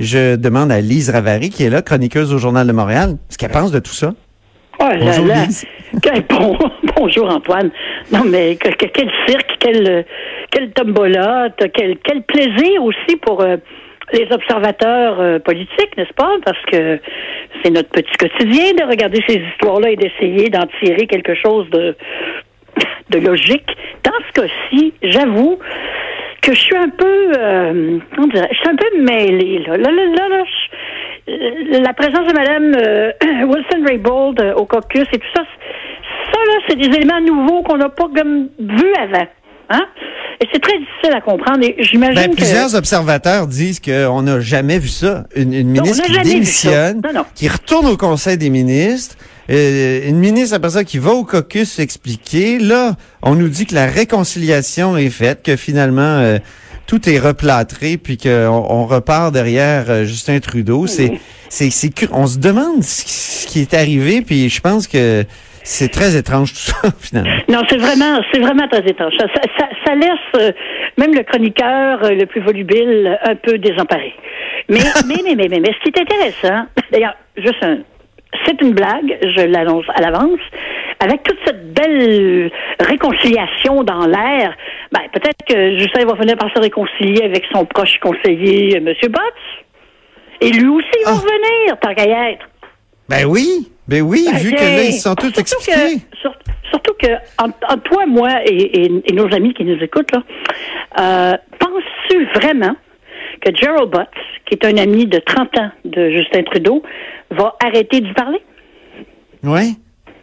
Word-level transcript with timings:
Je 0.00 0.36
demande 0.36 0.72
à 0.72 0.80
Lise 0.80 1.10
Ravary, 1.10 1.50
qui 1.50 1.64
est 1.64 1.70
là, 1.70 1.82
chroniqueuse 1.82 2.32
au 2.34 2.38
Journal 2.38 2.66
de 2.66 2.72
Montréal, 2.72 3.16
ce 3.28 3.38
qu'elle 3.38 3.50
pense 3.50 3.70
de 3.70 3.78
tout 3.78 3.92
ça. 3.92 4.12
Oh 4.80 4.84
là 4.88 4.96
Bonjour, 4.98 5.26
là. 5.26 5.44
Lise. 5.44 5.64
Quel 6.02 6.22
bon, 6.22 6.58
bonjour 6.96 7.30
Antoine. 7.30 7.70
Non 8.10 8.24
mais 8.24 8.56
que- 8.56 8.70
que- 8.70 8.86
quel 8.86 9.08
cirque, 9.28 9.56
quel 9.60 9.88
euh, 9.88 10.02
quel 10.50 10.72
tombola, 10.72 11.50
quel 11.72 11.96
quel 11.98 12.22
plaisir 12.22 12.82
aussi 12.82 13.14
pour 13.22 13.40
euh, 13.42 13.56
les 14.12 14.26
observateurs 14.32 15.20
euh, 15.20 15.38
politiques, 15.38 15.96
n'est-ce 15.96 16.12
pas? 16.14 16.32
Parce 16.44 16.58
que 16.72 16.98
c'est 17.62 17.70
notre 17.70 17.90
petit 17.90 18.16
quotidien 18.18 18.72
de 18.76 18.82
regarder 18.90 19.22
ces 19.28 19.36
histoires-là 19.52 19.90
et 19.90 19.96
d'essayer 19.96 20.50
d'en 20.50 20.66
tirer 20.82 21.06
quelque 21.06 21.36
chose 21.36 21.70
de 21.70 21.96
de 23.10 23.18
logique. 23.20 23.68
Dans 24.02 24.10
ce 24.34 24.40
cas-ci, 24.42 24.92
j'avoue 25.04 25.60
que 26.44 26.54
je 26.54 26.60
suis 26.60 26.76
un 26.76 26.88
peu, 26.90 27.32
euh, 27.38 27.98
comment 28.14 28.26
dire, 28.28 28.46
je 28.50 28.56
suis 28.56 28.68
un 28.68 28.76
peu 28.76 29.02
mêlée 29.02 29.60
là. 29.66 29.76
Là, 29.76 29.90
là, 29.90 30.04
là, 30.16 30.28
là, 30.28 30.44
je- 30.44 31.32
euh, 31.32 31.80
la 31.80 31.92
présence 31.94 32.26
de 32.26 32.32
Madame 32.34 32.74
euh, 32.76 33.12
Wilson 33.46 33.84
Raybould 33.86 34.40
euh, 34.40 34.54
au 34.54 34.66
caucus 34.66 35.06
et 35.12 35.18
tout 35.18 35.26
ça, 35.34 35.42
ça 35.42 36.38
là, 36.46 36.54
c'est 36.68 36.76
des 36.76 36.94
éléments 36.96 37.20
nouveaux 37.20 37.62
qu'on 37.62 37.78
n'a 37.78 37.88
pas 37.88 38.08
comme 38.14 38.48
vu 38.58 38.92
avant, 39.00 39.26
hein 39.70 39.86
Et 40.42 40.46
c'est 40.52 40.60
très 40.60 40.78
difficile 40.78 41.14
à 41.16 41.20
comprendre. 41.22 41.60
Et 41.62 41.76
j'imagine 41.78 42.14
Ben, 42.14 42.30
que 42.32 42.36
plusieurs 42.36 42.74
observateurs 42.74 43.46
disent 43.46 43.80
qu'on 43.80 44.22
n'a 44.22 44.40
jamais 44.40 44.78
vu 44.78 44.88
ça. 44.88 45.24
Une, 45.34 45.48
ministre 45.70 46.04
qui 46.04 46.18
démissionne, 46.20 47.00
Non, 47.04 47.20
non. 47.20 47.24
qui 47.34 47.48
retourne 47.48 47.86
au 47.86 47.96
Conseil 47.96 48.36
des 48.36 48.50
ministres, 48.50 49.16
euh, 49.50 50.08
une 50.08 50.18
ministre 50.18 50.56
après 50.56 50.70
ça 50.70 50.84
qui 50.84 50.98
va 50.98 51.12
au 51.12 51.24
caucus 51.24 51.70
s'expliquer. 51.70 52.58
Là, 52.58 52.92
on 53.22 53.34
nous 53.34 53.48
dit 53.48 53.66
que 53.66 53.74
la 53.74 53.86
réconciliation 53.86 54.96
est 54.96 55.10
faite, 55.10 55.42
que 55.44 55.56
finalement 55.56 56.00
euh, 56.02 56.38
tout 56.86 57.08
est 57.08 57.18
replâtré, 57.18 57.96
puis 57.96 58.16
qu'on 58.18 58.66
on 58.68 58.86
repart 58.86 59.32
derrière 59.32 59.84
euh, 59.88 60.04
Justin 60.04 60.38
Trudeau. 60.40 60.86
C'est, 60.86 61.12
c'est, 61.48 61.70
c'est, 61.70 61.90
on 62.12 62.26
se 62.26 62.38
demande 62.38 62.82
ce 62.82 63.46
qui- 63.46 63.60
est 63.60 63.74
arrivé, 63.74 64.22
puis 64.22 64.48
je 64.48 64.60
pense 64.60 64.86
que 64.88 65.24
c'est 65.62 65.88
très 65.90 66.16
étrange 66.16 66.52
tout 66.52 66.58
ça 66.72 66.76
finalement. 67.00 67.30
Non, 67.48 67.62
c'est 67.70 67.78
vraiment, 67.78 68.20
c'est 68.32 68.40
vraiment 68.40 68.68
très 68.68 68.84
étrange. 68.86 69.12
Ça, 69.18 69.26
ça, 69.34 69.66
ça- 69.86 69.94
laisse 69.94 70.10
euh, 70.36 70.52
même 70.98 71.14
le 71.14 71.22
chroniqueur 71.22 72.02
euh, 72.04 72.10
le 72.10 72.26
plus 72.26 72.40
volubile 72.42 73.16
un 73.24 73.36
peu 73.36 73.56
désemparé. 73.58 74.12
Mais, 74.68 74.78
mais, 75.06 75.14
mais, 75.24 75.34
mais, 75.36 75.48
mais, 75.48 75.60
mais, 75.60 75.70
ce 75.72 75.82
qui 75.90 75.90
est 75.96 76.02
intéressant, 76.02 76.66
d'ailleurs, 76.92 77.14
juste 77.36 77.62
un, 77.62 77.78
c'est 78.44 78.60
une 78.60 78.72
blague, 78.72 79.18
je 79.22 79.42
l'annonce 79.46 79.84
à 79.94 80.00
l'avance, 80.02 80.40
avec 81.00 81.22
toute 81.22 81.38
cette 81.44 81.72
belle 81.72 82.50
réconciliation 82.80 83.82
dans 83.82 84.06
l'air, 84.06 84.54
ben, 84.92 85.00
peut-être 85.12 85.44
que 85.48 85.78
Justin 85.78 86.04
va 86.06 86.16
finir 86.16 86.36
par 86.36 86.52
se 86.54 86.60
réconcilier 86.60 87.22
avec 87.24 87.44
son 87.52 87.64
proche 87.64 87.98
conseiller, 88.00 88.76
M. 88.76 88.84
Botts. 88.86 90.40
Et 90.40 90.50
lui 90.50 90.68
aussi 90.68 90.86
va 91.04 91.12
Ah. 91.12 91.14
revenir, 91.14 91.78
tant 91.80 91.94
qu'à 91.94 92.04
y 92.06 92.32
être. 92.32 92.46
Ben 93.08 93.24
oui, 93.26 93.68
ben 93.86 94.02
oui, 94.02 94.24
Ben, 94.30 94.38
vu 94.38 94.52
que 94.52 94.60
là, 94.60 94.82
ils 94.84 94.92
sont 94.92 95.14
tous 95.14 95.26
surtout 95.26 95.40
expliqués. 95.40 95.96
que- 96.10 96.16
sur- 96.18 96.34
surtout 96.70 96.94
que, 96.98 97.78
toi, 97.84 98.06
moi 98.06 98.30
et, 98.46 98.54
et- 98.86 99.02
et 99.06 99.12
nos 99.12 99.32
amis 99.34 99.52
qui 99.54 99.64
nous 99.64 99.82
écoutent, 99.82 100.10
là, 100.12 100.22
euh, 101.00 101.36
penses-tu 101.58 102.26
vraiment 102.34 102.74
que 103.42 103.54
Gerald 103.54 103.90
Butts, 103.90 104.08
qui 104.46 104.54
est 104.54 104.64
un 104.66 104.76
ami 104.78 105.06
de 105.06 105.18
30 105.18 105.56
ans 105.58 105.70
de 105.84 106.10
Justin 106.10 106.42
Trudeau, 106.44 106.82
va 107.34 107.54
arrêter 107.64 108.00
d'y 108.00 108.12
parler? 108.12 108.40
Oui. 109.42 109.76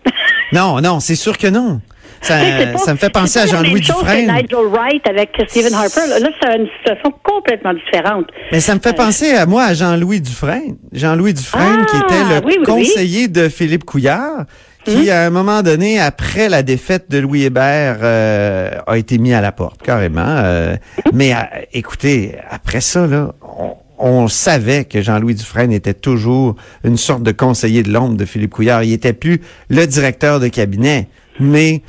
non, 0.53 0.81
non, 0.81 0.99
c'est 0.99 1.15
sûr 1.15 1.37
que 1.37 1.47
non. 1.47 1.81
Ça, 2.21 2.35
c'est 2.39 2.71
pas- 2.85 2.91
me 2.93 2.97
fait 2.97 3.09
penser 3.09 3.39
c'est 3.39 3.39
à 3.39 3.45
Jean-Louis 3.47 3.81
Dufresne. 3.81 4.27
Nigel 4.31 4.67
Wright 4.69 5.07
avec 5.07 5.29
Stephen 5.47 5.73
Harper. 5.73 6.01
Là, 6.19 6.29
c'est 6.39 6.55
une 6.55 6.67
situation 6.77 7.11
complètement 7.23 7.73
différente. 7.73 8.27
Mais 8.51 8.59
ça 8.59 8.75
me 8.75 8.79
fait 8.79 8.93
penser 8.95 9.31
à 9.33 9.47
moi, 9.47 9.63
à 9.63 9.73
Jean-Louis 9.73 10.21
Dufresne. 10.21 10.77
Jean-Louis 10.91 11.33
Dufresne, 11.33 11.79
Ah, 11.81 11.85
qui 11.85 11.97
était 11.97 12.23
le 12.23 12.45
oui, 12.45 12.53
oui, 12.53 12.55
oui. 12.59 12.63
conseiller 12.63 13.27
de 13.27 13.49
Philippe 13.49 13.85
Couillard, 13.85 14.45
qui, 14.85 15.09
à 15.09 15.25
un 15.25 15.29
moment 15.31 15.63
donné, 15.63 15.99
après 15.99 16.47
la 16.47 16.61
défaite 16.61 17.09
de 17.09 17.17
Louis 17.17 17.43
Hébert, 17.45 17.97
euh, 18.03 18.69
a 18.85 18.97
été 18.99 19.17
mis 19.17 19.33
à 19.33 19.41
la 19.41 19.51
porte, 19.51 19.81
carrément. 19.81 20.21
euh, 20.25 20.75
mais 21.13 21.33
euh, 21.33 21.37
écoutez, 21.73 22.35
après 22.51 22.81
ça, 22.81 23.07
là, 23.07 23.33
on, 23.41 23.75
on 24.01 24.27
savait 24.27 24.85
que 24.85 25.01
Jean-Louis 25.01 25.35
Dufresne 25.35 25.71
était 25.71 25.93
toujours 25.93 26.55
une 26.83 26.97
sorte 26.97 27.23
de 27.23 27.31
conseiller 27.31 27.83
de 27.83 27.91
l'ombre 27.91 28.17
de 28.17 28.25
Philippe 28.25 28.51
Couillard. 28.51 28.83
Il 28.83 28.93
était 28.93 29.13
plus 29.13 29.41
le 29.69 29.85
directeur 29.85 30.39
de 30.39 30.47
cabinet, 30.47 31.07
mais 31.39 31.81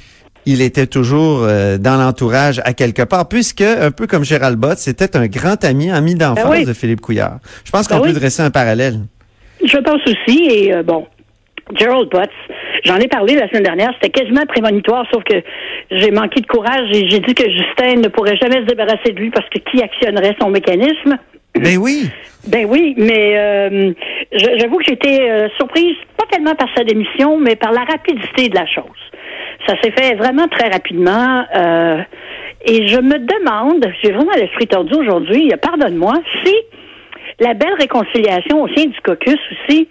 il 0.45 0.61
était 0.61 0.87
toujours 0.87 1.43
euh, 1.43 1.79
dans 1.79 1.97
l'entourage 1.97 2.61
à 2.65 2.73
quelque 2.73 3.03
part, 3.03 3.29
puisque, 3.29 3.61
un 3.63 3.91
peu 3.91 4.07
comme 4.07 4.25
Gérald 4.25 4.59
Bott, 4.59 4.79
c'était 4.79 5.17
un 5.17 5.27
grand 5.27 5.65
ami, 5.65 5.91
ami 5.91 6.15
d'enfance 6.15 6.45
Ben 6.45 6.51
oui. 6.51 6.65
de 6.65 6.73
Philippe 6.73 7.01
Couillard. 7.01 7.39
Je 7.65 7.71
pense 7.71 7.89
Ben 7.89 7.97
qu'on 7.97 8.03
oui. 8.03 8.13
peut 8.13 8.19
dresser 8.19 8.43
un 8.43 8.51
parallèle. 8.51 9.01
Je 9.65 9.79
pense 9.79 10.01
aussi, 10.07 10.49
et 10.51 10.75
euh, 10.75 10.83
bon, 10.83 11.07
Gerald 11.77 12.11
Butts, 12.11 12.29
j'en 12.85 12.97
ai 12.97 13.07
parlé 13.07 13.37
la 13.37 13.49
semaine 13.49 13.63
dernière, 13.63 13.93
c'était 13.95 14.11
quasiment 14.11 14.45
prémonitoire, 14.47 15.07
sauf 15.13 15.23
que 15.25 15.37
j'ai 15.91 16.11
manqué 16.11 16.41
de 16.41 16.47
courage 16.47 16.89
et 16.93 17.09
j'ai 17.09 17.21
dit 17.21 17.35
que 17.35 17.45
Justin 17.45 18.01
ne 18.03 18.09
pourrait 18.09 18.37
jamais 18.37 18.63
se 18.63 18.67
débarrasser 18.67 19.13
de 19.13 19.21
lui 19.21 19.31
parce 19.31 19.49
que 19.49 19.59
qui 19.71 19.81
actionnerait 19.83 20.37
son 20.41 20.51
mécanisme? 20.51 21.17
Ben 21.55 21.77
oui. 21.79 22.11
Ben 22.49 22.67
oui, 22.69 22.95
mais 22.97 23.39
euh, 23.39 23.93
j'avoue 24.33 24.79
que 24.79 24.85
j'étais 24.89 25.31
euh, 25.31 25.49
surprise, 25.59 25.95
pas 26.17 26.25
tellement 26.31 26.55
par 26.57 26.69
sa 26.77 26.83
démission, 26.83 27.39
mais 27.39 27.55
par 27.55 27.71
la 27.73 27.85
rapidité 27.85 28.49
de 28.49 28.57
la 28.57 28.67
chose. 28.67 28.85
Ça 29.67 29.77
s'est 29.81 29.93
fait 29.93 30.15
vraiment 30.17 30.49
très 30.49 30.69
rapidement. 30.69 31.45
euh, 31.55 32.03
et 32.65 32.89
je 32.89 32.99
me 32.99 33.19
demande, 33.19 33.85
j'ai 34.03 34.13
vraiment 34.13 34.33
l'esprit 34.37 34.67
tordu 34.67 34.95
aujourd'hui, 34.95 35.53
euh, 35.53 35.57
pardonne-moi, 35.57 36.15
si 36.45 36.55
la 37.39 37.55
belle 37.55 37.75
réconciliation 37.79 38.63
au 38.63 38.69
sein 38.69 38.87
du 38.87 39.01
caucus 39.05 39.39
aussi 39.53 39.89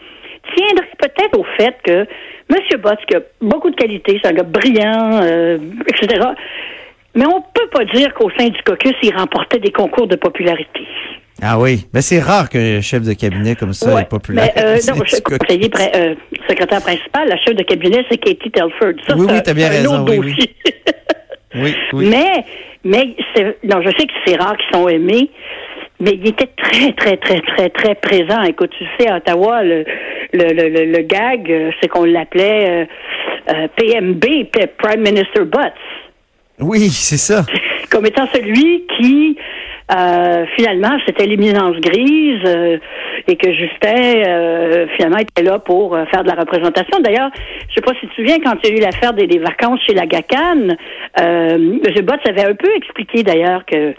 tiendrait 0.55 0.89
peut-être 0.97 1.39
au 1.39 1.45
fait 1.57 1.75
que 1.83 2.05
M. 2.49 2.81
Botts, 2.81 3.05
qui 3.07 3.15
a 3.15 3.21
beaucoup 3.41 3.69
de 3.69 3.75
qualités, 3.75 4.19
c'est 4.21 4.29
un 4.29 4.33
gars 4.33 4.43
brillant, 4.43 5.21
euh, 5.23 5.57
etc., 5.87 6.21
mais 7.13 7.25
on 7.25 7.41
peut 7.41 7.67
pas 7.73 7.83
dire 7.85 8.13
qu'au 8.13 8.29
sein 8.37 8.47
du 8.47 8.61
caucus, 8.63 8.93
il 9.03 9.13
remportait 9.15 9.59
des 9.59 9.71
concours 9.71 10.07
de 10.07 10.15
popularité. 10.15 10.81
Ah 11.41 11.59
oui. 11.59 11.87
Ben 11.91 12.01
c'est 12.01 12.19
rare 12.19 12.49
qu'un 12.49 12.81
chef 12.81 13.01
de 13.03 13.13
cabinet 13.13 13.55
comme 13.55 13.73
ça 13.73 13.93
Ouais, 13.93 14.01
est 14.03 14.09
populaire. 14.09 14.51
Mais, 14.55 14.63
euh, 14.63 14.77
non, 14.95 15.03
je 15.05 15.19
conseiller 15.21 15.69
euh, 15.95 16.15
secrétaire 16.47 16.81
principal, 16.81 17.27
la 17.27 17.37
chef 17.37 17.55
de 17.55 17.63
cabinet, 17.63 18.05
c'est 18.09 18.17
Katie 18.17 18.51
Telford. 18.51 18.93
Ça, 19.07 19.15
Oui, 19.17 19.25
c'est 19.27 19.33
oui, 19.33 19.41
t'as 19.43 19.53
bien 19.53 19.69
raison, 19.69 20.05
oui, 20.07 20.17
oui. 20.19 20.31
dossier. 20.33 20.55
Oui, 21.53 21.75
oui. 21.91 22.07
Mais, 22.09 22.45
mais 22.85 23.07
non, 23.65 23.81
je 23.81 23.89
sais 23.89 24.07
que 24.07 24.13
c'est 24.25 24.37
rare 24.37 24.55
qu'ils 24.55 24.73
sont 24.73 24.87
aimés, 24.87 25.29
mais 25.99 26.11
il 26.13 26.29
était 26.29 26.47
très, 26.55 26.93
très, 26.93 27.17
très, 27.17 27.41
très, 27.41 27.69
très 27.69 27.95
présent. 27.95 28.41
Écoute, 28.43 28.71
tu 28.77 28.85
sais, 28.97 29.09
à 29.09 29.17
Ottawa, 29.17 29.61
le, 29.61 29.83
le, 30.31 30.45
le, 30.53 30.69
le, 30.69 30.85
le 30.85 30.99
gag, 30.99 31.51
euh, 31.51 31.71
c'est 31.81 31.89
qu'on 31.89 32.05
l'appelait 32.05 32.85
euh, 33.49 33.53
euh, 33.53 33.67
PMB, 33.75 34.23
Prime 34.77 35.01
Minister 35.01 35.41
Butts 35.41 35.73
Oui, 36.59 36.89
c'est 36.89 37.17
ça. 37.17 37.45
comme 37.91 38.05
étant 38.05 38.27
celui 38.33 38.87
qui 38.97 39.37
euh, 39.93 40.45
finalement 40.55 40.97
c'était 41.05 41.25
l'éminence 41.25 41.75
grise 41.77 42.41
euh, 42.45 42.77
et 43.27 43.35
que 43.35 43.51
Justin 43.51 44.23
euh, 44.25 44.87
finalement 44.95 45.17
était 45.17 45.43
là 45.43 45.59
pour 45.59 45.97
faire 46.11 46.23
de 46.23 46.29
la 46.29 46.35
représentation. 46.35 46.99
D'ailleurs, 47.01 47.29
je 47.67 47.75
sais 47.75 47.81
pas 47.81 47.91
si 47.95 48.01
tu 48.01 48.07
te 48.07 48.15
souviens 48.15 48.37
quand 48.39 48.55
il 48.63 48.69
y 48.69 48.73
a 48.73 48.77
eu 48.77 48.79
l'affaire 48.79 49.13
des, 49.13 49.37
vacances 49.39 49.81
chez 49.85 49.93
la 49.93 50.05
GACAN, 50.05 50.75
M. 51.17 51.79
Botts 52.03 52.27
avait 52.27 52.45
un 52.45 52.55
peu 52.55 52.69
expliqué 52.75 53.23
d'ailleurs 53.23 53.65
que 53.65 53.93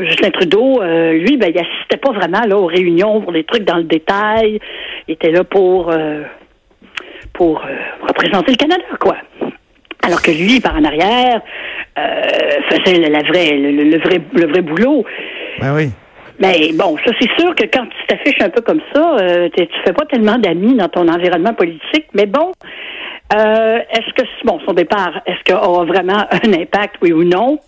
Justin 0.00 0.30
Trudeau, 0.30 0.82
lui, 0.82 1.36
ben, 1.36 1.50
il 1.54 1.58
assistait 1.58 1.98
pas 1.98 2.12
vraiment 2.12 2.42
là 2.46 2.56
aux 2.56 2.66
réunions 2.66 3.20
pour 3.20 3.32
des 3.32 3.44
trucs 3.44 3.64
dans 3.64 3.76
le 3.76 3.84
détail. 3.84 4.58
Il 5.08 5.12
était 5.14 5.30
là 5.30 5.44
pour 5.44 5.92
pour 7.32 7.62
représenter 8.08 8.52
le 8.52 8.56
Canada, 8.56 8.84
quoi. 8.98 9.16
Alors 10.02 10.22
que 10.22 10.30
lui, 10.30 10.60
par 10.60 10.76
en 10.76 10.84
arrière, 10.84 11.42
faisait 12.70 12.98
la, 12.98 13.08
la 13.08 13.22
vraie, 13.28 13.56
le, 13.56 13.70
le- 13.72 13.84
le 13.84 13.98
vrai, 13.98 14.20
le 14.34 14.46
vrai 14.46 14.62
boulot. 14.62 15.04
Ben 15.60 15.74
oui. 15.74 15.90
Mais 16.38 16.70
bon, 16.74 16.96
ça 16.98 17.12
c'est 17.18 17.30
sûr 17.40 17.54
que 17.54 17.64
quand 17.64 17.86
tu 17.86 18.06
t'affiches 18.08 18.42
un 18.42 18.50
peu 18.50 18.60
comme 18.60 18.80
ça, 18.94 19.16
euh, 19.20 19.48
tu 19.56 19.66
fais 19.84 19.92
pas 19.94 20.04
tellement 20.04 20.36
d'amis 20.36 20.74
dans 20.74 20.88
ton 20.88 21.08
environnement 21.08 21.54
politique. 21.54 22.06
Mais 22.14 22.26
bon, 22.26 22.52
euh, 23.34 23.78
est-ce 23.90 24.12
que 24.12 24.22
bon 24.44 24.60
son 24.66 24.74
départ, 24.74 25.20
est-ce 25.26 25.42
qu'il 25.44 25.54
aura 25.54 25.84
vraiment 25.84 26.24
un 26.30 26.52
impact, 26.52 26.96
oui 27.02 27.12
ou 27.12 27.24
non? 27.24 27.58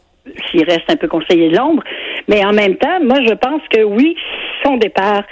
S'il 0.51 0.65
reste 0.65 0.91
un 0.91 0.97
peu 0.97 1.09
conseiller 1.09 1.49
de 1.49 1.57
l'ombre. 1.57 1.83
Mais 2.29 2.45
en 2.45 2.53
même 2.53 2.77
temps, 2.77 2.99
moi, 3.03 3.17
je 3.27 3.33
pense 3.33 3.63
que 3.73 3.83
oui, 3.83 4.15
son 4.63 4.77
départ 4.77 5.23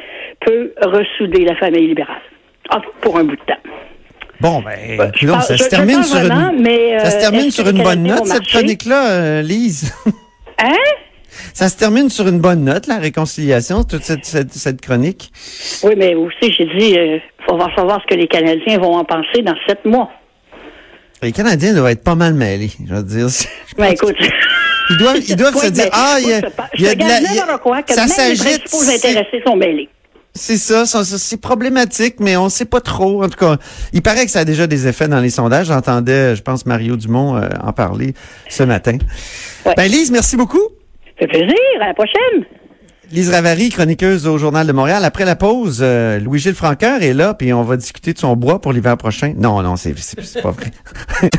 peut 0.40 0.72
ressouder 0.80 1.44
la 1.44 1.54
famille 1.56 1.88
libérale. 1.88 2.16
Pour 3.02 3.19
un 3.19 3.24
bout 3.24 3.36
de 3.36 3.42
temps. 3.42 3.60
Bon, 4.40 4.62
ben, 4.62 5.12
ça, 5.40 5.56
se 5.56 5.68
termine 5.68 6.02
sur 6.02 6.18
une, 6.18 6.60
mais, 6.60 6.98
ça 6.98 7.10
se 7.10 7.18
termine 7.18 7.50
sur 7.50 7.68
une 7.68 7.82
bonne 7.82 8.02
note, 8.02 8.26
cette 8.26 8.46
chronique-là, 8.46 9.42
Lise. 9.42 9.94
Hein? 10.58 10.72
Ça 11.52 11.68
se 11.68 11.76
termine 11.76 12.10
sur 12.10 12.28
une 12.28 12.38
bonne 12.38 12.64
note, 12.64 12.86
la 12.86 12.98
réconciliation, 12.98 13.84
toute 13.84 14.02
cette, 14.02 14.24
cette, 14.24 14.80
chronique. 14.80 15.30
Oui, 15.82 15.94
mais 15.96 16.14
aussi, 16.14 16.52
j'ai 16.52 16.64
dit, 16.66 16.90
il 16.90 16.98
euh, 16.98 17.18
faut 17.46 17.58
savoir 17.74 18.00
ce 18.02 18.14
que 18.14 18.18
les 18.18 18.28
Canadiens 18.28 18.78
vont 18.78 18.94
en 18.94 19.04
penser 19.04 19.42
dans 19.42 19.54
sept 19.66 19.84
mois. 19.84 20.10
Les 21.22 21.32
Canadiens 21.32 21.72
doivent 21.72 21.92
être 21.92 22.04
pas 22.04 22.14
mal 22.14 22.34
mêlés, 22.34 22.72
je 22.86 22.94
veux 22.94 23.02
dire. 23.02 23.26
Ben, 23.78 23.86
écoute. 23.86 24.16
Ils 24.90 24.98
doivent, 24.98 25.18
ils 25.28 25.36
doivent 25.36 25.56
se 25.62 25.68
dire, 25.68 25.88
ah, 25.92 26.16
il 26.20 26.28
y 26.28 26.32
a, 26.34 26.40
il 26.74 26.80
y 26.82 26.88
a 26.88 26.94
de 26.94 27.00
la, 27.00 27.94
ça 27.94 28.06
s'agite. 28.06 28.70
Les 28.72 28.94
intéressés 28.94 29.42
sont 29.46 29.56
mêlés. 29.56 29.88
C'est 30.36 30.56
ça, 30.56 30.84
c'est 30.86 31.40
problématique, 31.40 32.16
mais 32.20 32.36
on 32.36 32.48
sait 32.48 32.66
pas 32.66 32.80
trop. 32.80 33.24
En 33.24 33.28
tout 33.28 33.38
cas, 33.38 33.56
il 33.92 34.02
paraît 34.02 34.26
que 34.26 34.30
ça 34.30 34.40
a 34.40 34.44
déjà 34.44 34.66
des 34.66 34.86
effets 34.86 35.08
dans 35.08 35.20
les 35.20 35.30
sondages. 35.30 35.66
J'entendais, 35.66 36.36
je 36.36 36.42
pense, 36.42 36.66
Mario 36.66 36.96
Dumont 36.96 37.36
euh, 37.36 37.48
en 37.62 37.72
parler 37.72 38.14
ce 38.48 38.62
matin. 38.62 38.98
Ben, 39.64 39.90
Lise, 39.90 40.10
merci 40.10 40.36
beaucoup. 40.36 40.62
Ça 41.18 41.26
fait 41.26 41.28
plaisir. 41.28 41.56
À 41.80 41.88
la 41.88 41.94
prochaine. 41.94 42.44
Lise 43.12 43.30
Ravary, 43.30 43.68
chroniqueuse 43.68 44.26
au 44.26 44.36
Journal 44.36 44.66
de 44.66 44.72
Montréal. 44.72 45.04
Après 45.04 45.24
la 45.24 45.36
pause, 45.36 45.78
euh, 45.80 46.18
Louis-Gilles 46.18 46.54
Franqueur 46.54 47.02
est 47.02 47.14
là, 47.14 47.34
puis 47.34 47.52
on 47.52 47.62
va 47.62 47.76
discuter 47.76 48.12
de 48.12 48.18
son 48.18 48.34
bois 48.34 48.60
pour 48.60 48.72
l'hiver 48.72 48.96
prochain. 48.96 49.32
Non, 49.36 49.62
non, 49.62 49.76
c'est 49.76 49.94
pas 50.42 50.50
vrai. 50.50 50.72